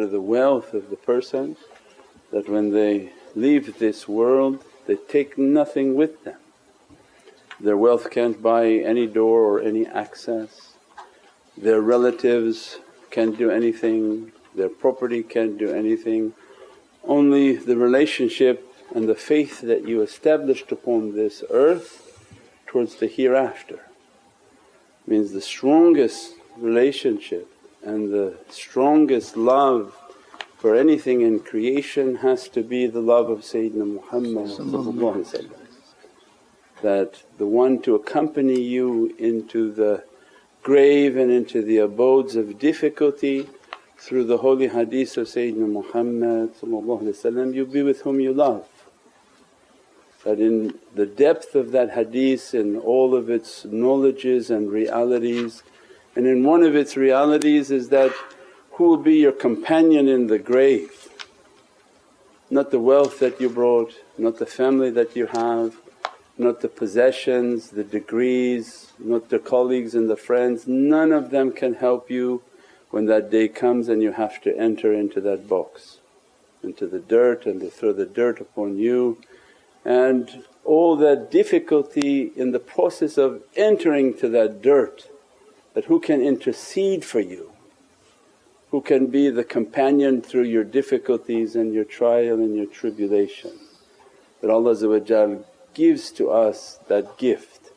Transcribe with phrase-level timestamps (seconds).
[0.00, 1.56] of the wealth of the person
[2.32, 6.38] that when they leave this world they take nothing with them.
[7.58, 10.74] Their wealth can't buy any door or any access,
[11.56, 12.78] their relatives
[13.10, 16.34] can't do anything, their property can't do anything.
[17.04, 22.06] Only the relationship and the faith that you established upon this earth
[22.66, 23.80] towards the hereafter
[25.06, 27.50] means the strongest relationship
[27.86, 29.94] and the strongest love
[30.58, 35.50] for anything in creation has to be the love of Sayyidina Muhammad
[36.82, 40.04] that the one to accompany you into the
[40.62, 43.48] grave and into the abodes of difficulty
[43.96, 46.50] through the holy hadith of Sayyidina Muhammad
[47.54, 48.66] you be with whom you love.
[50.24, 55.62] That in the depth of that hadith and all of its knowledges and realities
[56.16, 58.10] and in one of its realities is that
[58.72, 61.08] who will be your companion in the grave?
[62.48, 65.76] Not the wealth that you brought, not the family that you have,
[66.38, 71.74] not the possessions, the degrees, not the colleagues and the friends, none of them can
[71.74, 72.42] help you
[72.90, 75.98] when that day comes and you have to enter into that box,
[76.62, 79.20] into the dirt and they throw the dirt upon you.
[79.84, 85.08] And all that difficulty in the process of entering to that dirt
[85.76, 87.52] that who can intercede for you,
[88.70, 93.52] who can be the companion through your difficulties and your trial and your tribulation.
[94.40, 97.72] That Allah gives to us that gift.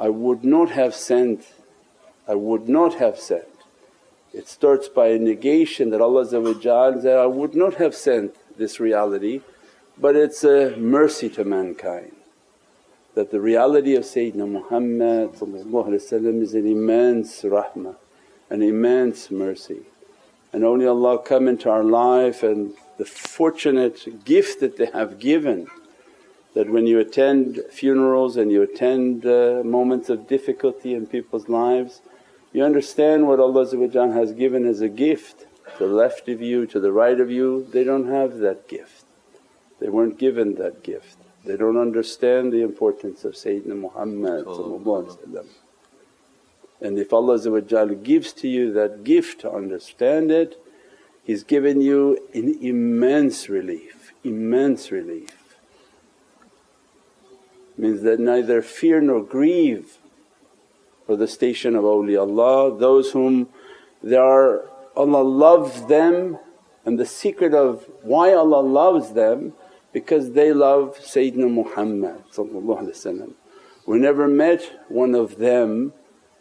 [0.00, 1.52] I would not have sent,
[2.26, 3.44] I would not have sent.
[4.32, 9.42] It starts by a negation that Allah said, I would not have sent this reality
[9.98, 12.12] but it's a mercy to mankind
[13.14, 15.34] that the reality of Sayyidina Muhammad
[16.42, 17.96] is an immense rahmah,
[18.50, 19.82] an immense mercy.
[20.52, 25.68] And only Allah come into our life and the fortunate gift that they have given
[26.54, 32.02] that when you attend funerals and you attend uh, moments of difficulty in people's lives,
[32.52, 33.64] you understand what Allah
[34.12, 35.46] has given as a gift.
[35.78, 39.04] To the left of you, to the right of you, they don't have that gift.
[39.80, 41.16] They weren't given that gift.
[41.44, 45.06] They don't understand the importance of Sayyidina Muhammad oh.
[46.80, 50.58] and if Allah gives to you that gift to understand it,
[51.24, 55.56] He's given you an immense relief, immense relief.
[57.78, 59.98] Means that neither fear nor grieve
[61.06, 63.48] for the station of awliyaullah, those whom
[64.02, 66.38] there are Allah loves them
[66.84, 69.52] and the secret of why Allah loves them
[69.92, 72.22] because they love Sayyidina Muhammad
[73.86, 75.92] We never met one of them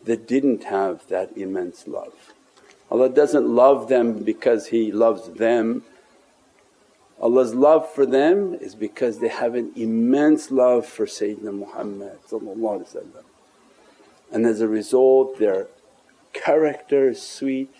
[0.04, 2.34] that didn't have that immense love.
[2.90, 5.84] Allah doesn't love them because He loves them,
[7.22, 12.18] Allah's love for them is because they have an immense love for Sayyidina Muhammad
[14.32, 15.68] and as a result their
[16.34, 17.72] character is sweet,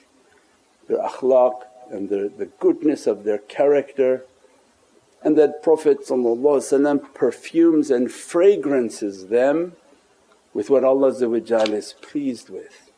[0.88, 4.26] their akhlaq and the, the goodness of their character
[5.24, 6.00] and that Prophet
[7.14, 9.74] perfumes and fragrances them
[10.54, 12.92] with what Allah is pleased with.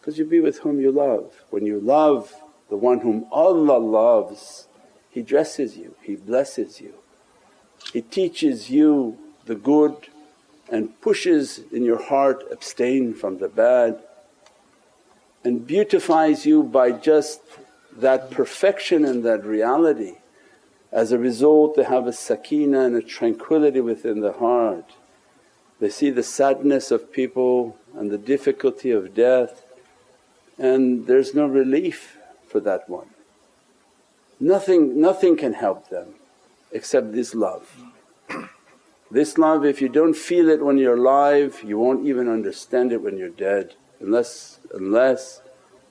[0.00, 1.32] Because you be with whom you love.
[1.50, 2.34] When you love
[2.68, 4.68] the one whom Allah loves,
[5.10, 6.94] He dresses you, He blesses you,
[7.92, 9.94] He teaches you the good
[10.68, 14.00] and pushes in your heart abstain from the bad
[15.44, 17.40] and beautifies you by just
[17.96, 20.16] that perfection and that reality
[20.92, 24.92] as a result they have a sakina and a tranquility within the heart.
[25.80, 29.64] They see the sadness of people and the difficulty of death
[30.58, 33.08] and there's no relief for that one.
[34.40, 36.14] Nothing, nothing can help them
[36.72, 37.76] except this love.
[39.10, 43.02] This love if you don't feel it when you're alive you won't even understand it
[43.02, 45.42] when you're dead unless, unless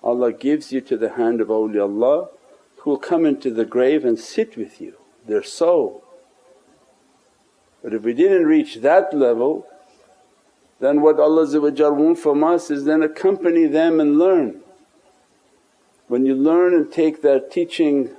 [0.04, 2.30] Allah gives you to the hand of awliyaullah
[2.86, 4.94] who will come into the grave and sit with you,
[5.28, 6.04] their soul.
[7.84, 9.68] But if we didn't reach that level
[10.80, 11.48] then what Allah
[11.94, 14.62] wants from us is then accompany them and learn.
[16.08, 18.12] When you learn and take that teaching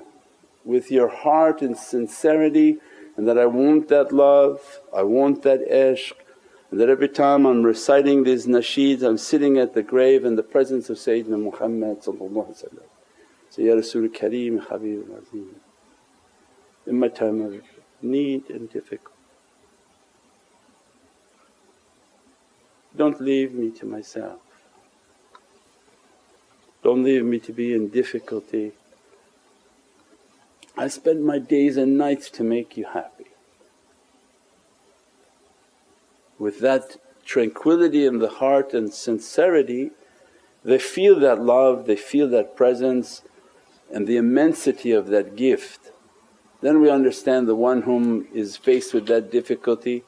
[0.64, 2.78] with your heart and sincerity
[3.16, 6.12] and that I want that love, I want that ishq
[6.70, 10.42] and that every time I'm reciting these nasheeds I'm sitting at the grave in the
[10.42, 12.02] presence of Sayyidina Muhammad
[13.56, 15.56] so, Ya Rasul Kareem Habib Azim,
[16.86, 17.62] in my time of
[18.02, 19.16] need and difficulty,
[22.94, 24.40] don't leave me to myself.
[26.82, 28.72] Don't leave me to be in difficulty
[30.78, 33.28] I spend my days and nights to make you happy.
[36.38, 39.92] With that tranquility in the heart and sincerity,
[40.62, 43.22] they feel that love, they feel that presence
[43.92, 45.90] and the immensity of that gift.
[46.60, 50.04] Then we understand the one whom is faced with that difficulty,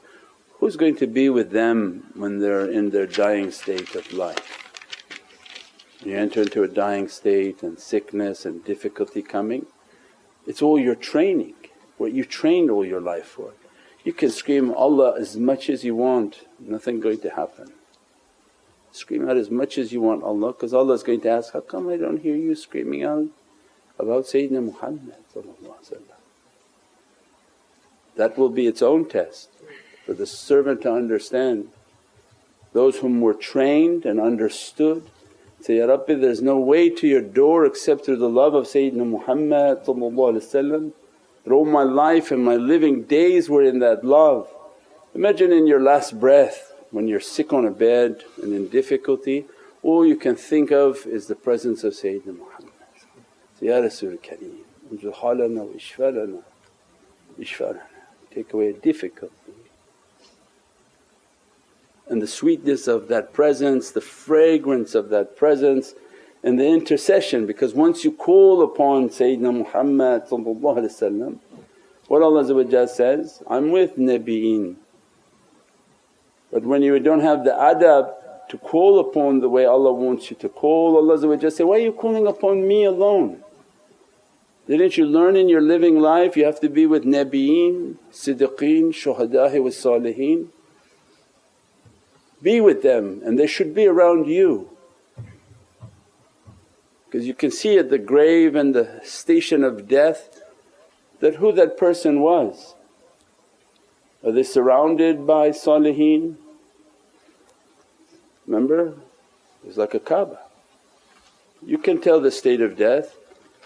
[0.59, 4.57] who's going to be with them when they're in their dying state of life.
[6.03, 9.65] You enter into a dying state and sickness and difficulty coming,
[10.47, 11.55] it's all your training,
[11.97, 13.53] what you trained all your life for.
[14.03, 17.73] You can scream Allah as much as you want, nothing going to happen.
[18.91, 21.59] Scream out as much as you want Allah because Allah is going to ask, how
[21.59, 23.27] come I don't hear you screaming out
[23.99, 25.13] about Sayyidina Muhammad
[28.15, 29.49] That will be its own test
[30.05, 31.69] for the servant to understand.
[32.73, 35.03] Those whom were trained and understood
[35.61, 39.05] say, Ya Rabbi there's no way to your door except through the love of Sayyidina
[39.05, 44.47] Muhammad that all my life and my living days were in that love.
[45.13, 49.45] Imagine in your last breath when you're sick on a bed and in difficulty
[49.81, 52.58] all you can think of is the presence of Sayyidina Muhammad.
[53.61, 54.59] Ya Rasul Kareem,
[54.91, 56.41] Unzil halana wa ishfalana,
[57.39, 57.81] ishfalana,
[58.33, 59.33] take away difficulty.
[62.07, 65.93] And the sweetness of that presence, the fragrance of that presence
[66.43, 70.23] and the intercession because once you call upon Sayyidina Muhammad
[72.07, 74.75] what Allah says, I'm with Nabi'een.
[76.51, 78.13] But when you don't have the adab
[78.49, 81.91] to call upon the way Allah wants you to call, Allah say, why are you
[81.91, 83.43] calling upon me alone?
[84.69, 89.63] Didn't you learn in your living life you have to be with Nabi'een, Siddiqeen, Shuhada'i
[89.63, 90.49] wa Saliheen?
[92.43, 94.69] Be with them and they should be around you.
[97.05, 100.39] Because you can see at the grave and the station of death
[101.19, 102.75] that who that person was.
[104.23, 106.35] Are they surrounded by saliheen?
[108.45, 108.93] Remember
[109.65, 110.37] it's like a Kaaba.
[111.65, 113.15] You can tell the state of death.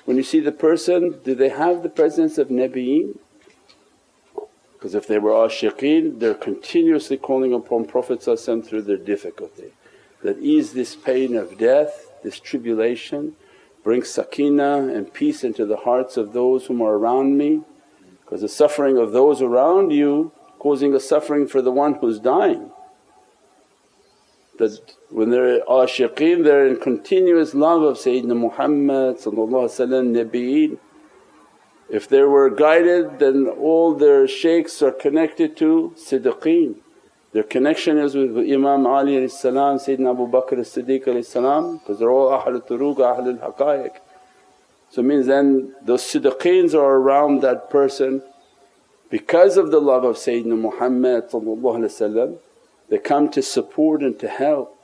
[0.05, 3.17] When you see the person, do they have the presence of Nabiyin?
[4.73, 9.71] Because if they were ashiqeen, they're continuously calling upon Prophet through their difficulty
[10.23, 13.35] that ease this pain of death, this tribulation,
[13.83, 17.61] bring sakina and peace into the hearts of those whom are around me.
[18.21, 22.71] Because the suffering of those around you causing a suffering for the one who's dying.
[24.59, 30.77] That when they're ashiqeen they're in continuous love of Sayyidina Muhammad Nabiyeen
[31.89, 36.75] if they were guided then all their shaykhs are connected to siddiqeen.
[37.33, 42.97] Their connection is with Imam Ali Sayyidina Abu Bakr as-Siddiq because they're all Ahlul Turuq,
[42.97, 43.97] Ahlul Haqaiq.
[44.91, 48.21] So it means then those siddiqeens are around that person
[49.09, 51.31] because of the love of Sayyidina Muhammad
[52.89, 54.77] they come to support and to help.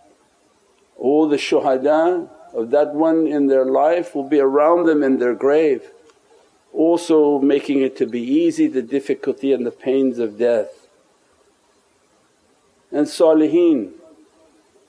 [0.98, 5.36] All the shuhada of that one in their life will be around them in their
[5.36, 5.84] grave
[6.74, 10.88] also making it to be easy the difficulty and the pains of death.
[12.92, 13.92] And salihin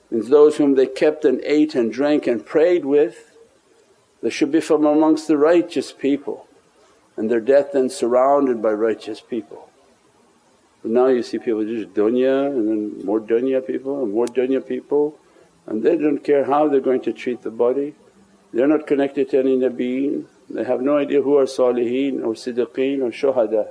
[0.09, 3.35] means those whom they kept and ate and drank and prayed with,
[4.21, 6.47] they should be from amongst the righteous people
[7.17, 9.69] and their death then surrounded by righteous people.
[10.81, 14.65] But now you see people just dunya and then more dunya people and more dunya
[14.65, 15.17] people
[15.67, 17.93] and they don't care how they're going to treat the body.
[18.51, 23.01] They're not connected to any nabiyeen, they have no idea who are saliheen or siddiqeen
[23.01, 23.69] or shuhada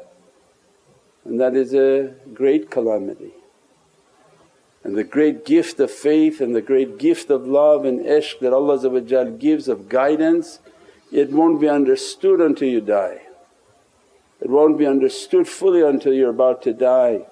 [1.24, 3.32] and that is a great calamity.
[4.82, 8.52] And the great gift of faith and the great gift of love and ishq that
[8.52, 10.60] Allah gives of guidance
[11.12, 13.22] it won't be understood until you die.
[14.40, 17.26] It won't be understood fully until you're about to die.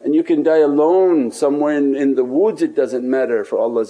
[0.00, 3.84] And you can die alone somewhere in, in the woods it doesn't matter for Allah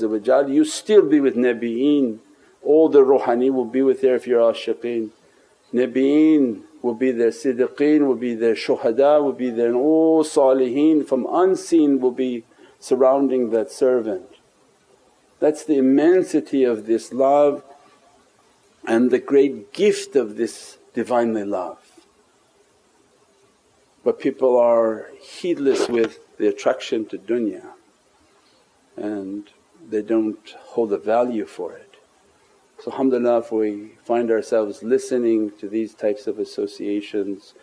[0.48, 2.20] you still be with Nabi'een
[2.62, 5.10] all the ruhani will be with there if you're ashiqeen.
[5.72, 11.06] Nabi'een will be there, siddiqeen will be there, shuhada will be there and all saliheen
[11.06, 12.44] from unseen will be
[12.80, 14.26] surrounding that servant.
[15.40, 17.62] That's the immensity of this love
[18.86, 21.78] and the great gift of this Divinely love.
[24.02, 27.66] But people are heedless with the attraction to dunya
[28.96, 29.48] and
[29.92, 31.94] they don't hold a value for it.
[32.80, 37.54] So alhamdulillah if we find ourselves listening to these types of associations,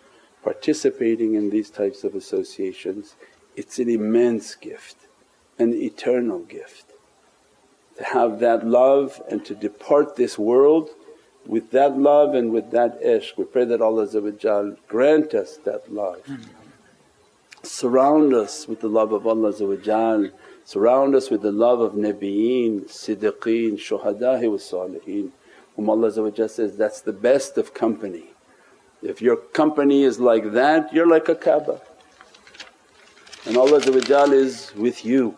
[0.42, 3.18] participating in these types of associations,
[3.58, 4.96] it's an immense gift,
[5.60, 6.94] an eternal gift.
[7.98, 10.92] To have that love and to depart this world
[11.46, 14.08] with that love and with that ishq we pray that Allah
[14.88, 16.22] grant us that love.
[17.64, 19.54] Surround us with the love of Allah
[20.64, 25.32] surround us with the love of Nabiyeen, Siddiqeen, Shuhada'i wa Saliheen
[25.76, 26.12] whom Allah
[26.48, 28.26] says, that's the best of company.
[29.02, 31.82] If your company is like that you're like a Kaaba
[33.46, 35.38] and Allah is with you.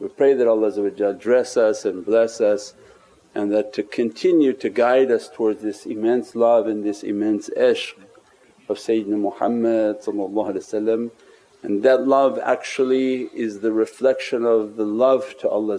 [0.00, 2.74] We pray that Allah dress us and bless us
[3.34, 7.94] and that to continue to guide us towards this immense love and this immense ishq
[8.68, 9.98] of Sayyidina Muhammad
[11.62, 15.78] and that love actually is the reflection of the love to Allah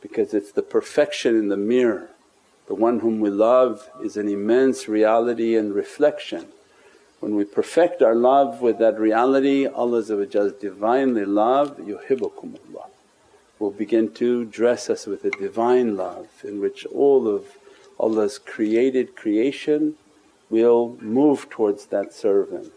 [0.00, 2.10] because it's the perfection in the mirror.
[2.66, 6.48] The one whom we love is an immense reality and reflection.
[7.20, 12.90] When we perfect our love with that reality, Allah's Divinely love, yuhibbukumullah
[13.58, 17.58] will begin to dress us with a divine love in which all of
[17.98, 19.94] Allah's created creation
[20.50, 22.72] will move towards that servant.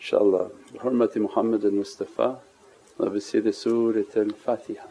[0.00, 0.50] InshaAllah.
[0.72, 2.38] Bi hurmati Muhammad al Mustafa
[2.98, 4.88] wa bi Surat al Fatiha.